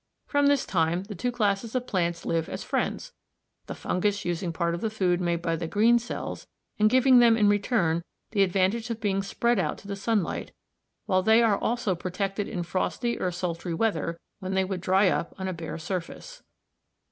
[0.25, 3.13] From this time the two classes of plants live as friends,
[3.67, 6.47] the fungus using part of the food made by the green cells,
[6.79, 10.53] and giving them in return the advantage of being spread out to the sunlight,
[11.05, 15.35] while they are also protected in frosty or sultry weather when they would dry up
[15.37, 16.41] on a bare surface.